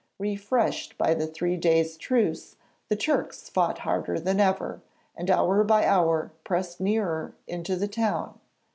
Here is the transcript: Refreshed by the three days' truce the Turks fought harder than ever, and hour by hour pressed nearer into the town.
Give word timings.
Refreshed 0.17 0.97
by 0.97 1.13
the 1.13 1.27
three 1.27 1.55
days' 1.57 1.95
truce 1.95 2.55
the 2.89 2.95
Turks 2.95 3.49
fought 3.51 3.77
harder 3.77 4.19
than 4.19 4.39
ever, 4.39 4.81
and 5.15 5.29
hour 5.29 5.63
by 5.63 5.85
hour 5.85 6.31
pressed 6.43 6.79
nearer 6.81 7.35
into 7.47 7.75
the 7.75 7.87
town. 7.87 8.39